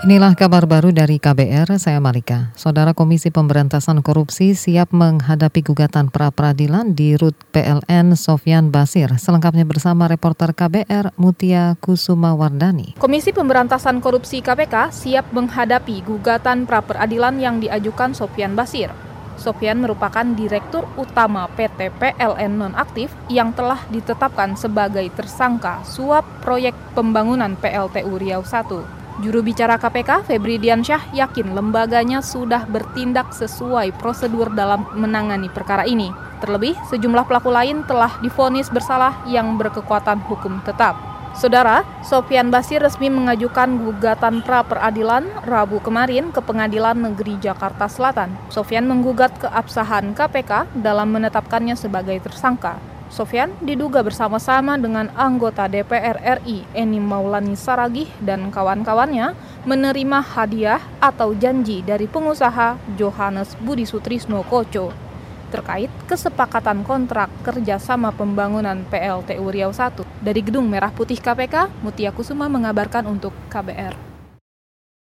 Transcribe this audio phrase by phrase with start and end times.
[0.00, 2.48] Inilah kabar baru dari KBR, saya Malika.
[2.56, 9.12] Saudara Komisi Pemberantasan Korupsi siap menghadapi gugatan pra-peradilan di RUT PLN Sofyan Basir.
[9.20, 12.96] Selengkapnya bersama reporter KBR Mutia Kusuma Wardani.
[12.96, 18.88] Komisi Pemberantasan Korupsi KPK siap menghadapi gugatan pra-peradilan yang diajukan Sofyan Basir.
[19.36, 27.60] Sofyan merupakan Direktur Utama PT PLN Nonaktif yang telah ditetapkan sebagai tersangka suap proyek pembangunan
[27.60, 29.01] PLTU Riau 1.
[29.20, 36.08] Juru bicara KPK, Febri Diansyah, yakin lembaganya sudah bertindak sesuai prosedur dalam menangani perkara ini.
[36.40, 40.96] Terlebih, sejumlah pelaku lain telah difonis bersalah yang berkekuatan hukum tetap.
[41.36, 48.36] Saudara, Sofian Basir resmi mengajukan gugatan pra peradilan Rabu kemarin ke Pengadilan Negeri Jakarta Selatan.
[48.52, 52.91] Sofian menggugat keabsahan KPK dalam menetapkannya sebagai tersangka.
[53.12, 59.36] Sofyan diduga bersama-sama dengan anggota DPR RI Eni Maulani Saragih dan kawan-kawannya
[59.68, 65.12] menerima hadiah atau janji dari pengusaha Johannes Budi Sutrisno Koco
[65.52, 70.00] terkait kesepakatan kontrak kerjasama pembangunan PLTU Riau 1.
[70.24, 74.11] Dari Gedung Merah Putih KPK, Mutia Kusuma mengabarkan untuk KBR.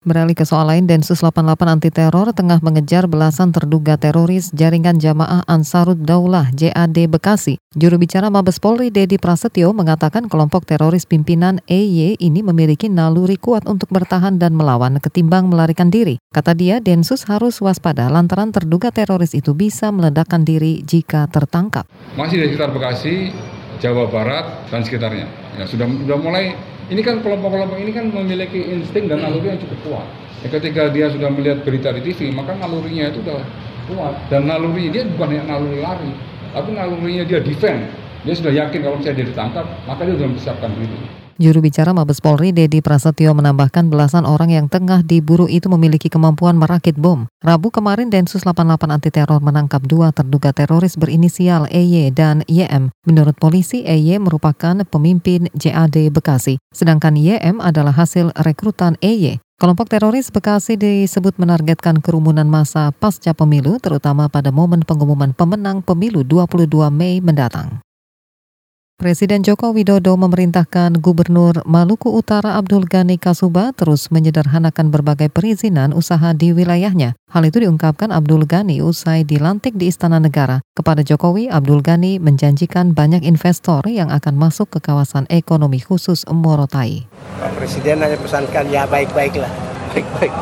[0.00, 5.44] Beralih ke soal lain, Densus 88 anti teror tengah mengejar belasan terduga teroris jaringan jamaah
[5.44, 7.60] Ansarud Daulah JAD Bekasi.
[7.76, 13.68] Juru bicara Mabes Polri Dedi Prasetyo mengatakan kelompok teroris pimpinan EY ini memiliki naluri kuat
[13.68, 16.16] untuk bertahan dan melawan ketimbang melarikan diri.
[16.32, 21.84] Kata dia, Densus harus waspada lantaran terduga teroris itu bisa meledakkan diri jika tertangkap.
[22.16, 23.36] Masih di sekitar Bekasi,
[23.84, 25.28] Jawa Barat, dan sekitarnya.
[25.60, 26.56] Ya, sudah, sudah mulai
[26.90, 30.06] ini kan kelompok-kelompok ini kan memiliki insting dan naluri yang cukup kuat.
[30.42, 33.46] Ya, ketika dia sudah melihat berita di TV, maka nalurinya itu sudah
[33.86, 34.14] kuat.
[34.26, 36.10] Dan naluri dia bukan yang naluri lari,
[36.50, 37.86] tapi nalurinya dia defend.
[38.26, 41.29] Dia sudah yakin kalau saya ditangkap, maka dia sudah mempersiapkan diri.
[41.40, 46.52] Juru bicara Mabes Polri Dedi Prasetyo menambahkan belasan orang yang tengah diburu itu memiliki kemampuan
[46.52, 47.32] merakit bom.
[47.40, 52.92] Rabu kemarin Densus 88 anti teror menangkap dua terduga teroris berinisial EY dan YM.
[53.08, 59.40] Menurut polisi, EY merupakan pemimpin JAD Bekasi, sedangkan YM adalah hasil rekrutan EY.
[59.56, 66.20] Kelompok teroris Bekasi disebut menargetkan kerumunan massa pasca pemilu, terutama pada momen pengumuman pemenang pemilu
[66.20, 67.80] 22 Mei mendatang.
[69.00, 76.36] Presiden Joko Widodo memerintahkan Gubernur Maluku Utara Abdul Ghani Kasuba terus menyederhanakan berbagai perizinan usaha
[76.36, 77.16] di wilayahnya.
[77.32, 80.60] Hal itu diungkapkan Abdul Ghani usai dilantik di Istana Negara.
[80.76, 87.08] Kepada Jokowi, Abdul Ghani menjanjikan banyak investor yang akan masuk ke kawasan ekonomi khusus Morotai.
[87.40, 89.48] Pak Presiden hanya pesankan ya baik-baiklah,
[89.96, 90.32] baik-baik.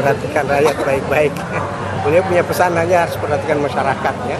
[0.00, 1.34] Perhatikan rakyat baik-baik.
[2.08, 4.38] Beliau punya pesan hanya harus perhatikan masyarakat ya.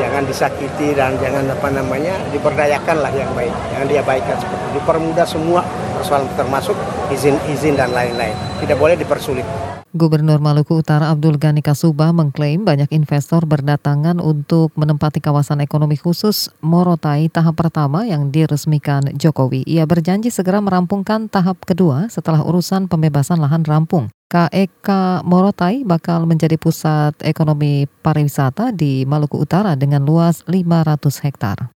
[0.00, 3.52] Jangan disakiti dan jangan apa namanya diperdayakan lah yang baik.
[3.76, 4.72] Jangan diabaikan seperti itu.
[4.80, 5.60] Dipermudah semua
[6.00, 6.72] persoalan termasuk
[7.12, 8.32] izin-izin dan lain-lain.
[8.64, 9.44] Tidak boleh dipersulit.
[9.92, 16.48] Gubernur Maluku Utara Abdul Ghani Kasuba mengklaim banyak investor berdatangan untuk menempati kawasan ekonomi khusus
[16.64, 19.68] Morotai tahap pertama yang diresmikan Jokowi.
[19.68, 24.08] Ia berjanji segera merampungkan tahap kedua setelah urusan pembebasan lahan rampung.
[24.30, 24.86] KEK
[25.26, 31.74] Morotai bakal menjadi pusat ekonomi pariwisata di Maluku Utara dengan luas 500 hektar.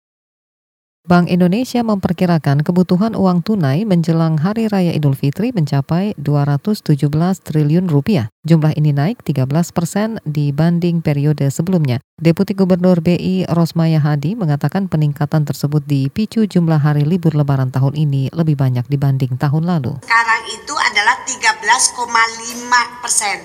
[1.04, 6.96] Bank Indonesia memperkirakan kebutuhan uang tunai menjelang Hari Raya Idul Fitri mencapai 217
[7.44, 8.32] triliun rupiah.
[8.48, 12.00] Jumlah ini naik 13 persen dibanding periode sebelumnya.
[12.24, 18.32] Deputi Gubernur BI Rosmaya Hadi mengatakan peningkatan tersebut dipicu jumlah hari libur lebaran tahun ini
[18.32, 20.00] lebih banyak dibanding tahun lalu.
[20.08, 23.44] Sekarang itu adalah 13,5 persen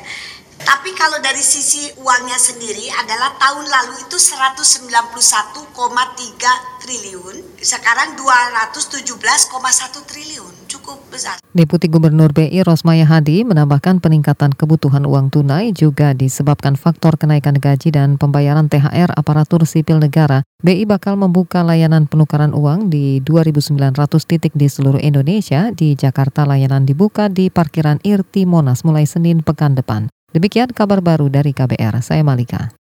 [0.62, 5.68] tapi kalau dari sisi uangnya sendiri adalah tahun lalu itu 191,3
[6.82, 9.18] triliun, sekarang 217,1
[10.08, 11.36] triliun, cukup besar.
[11.52, 17.92] Deputi Gubernur BI Rosmaya Hadi menambahkan peningkatan kebutuhan uang tunai juga disebabkan faktor kenaikan gaji
[17.92, 20.42] dan pembayaran THR aparatur sipil negara.
[20.64, 23.94] BI bakal membuka layanan penukaran uang di 2.900
[24.26, 25.70] titik di seluruh Indonesia.
[25.70, 30.10] Di Jakarta layanan dibuka di parkiran Irti Monas mulai Senin pekan depan.
[30.28, 32.77] Demikian kabar baru dari KBR, saya Malika.